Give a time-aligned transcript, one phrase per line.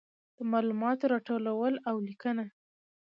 [0.37, 2.45] د معلوماتو راټولول او لیکنه.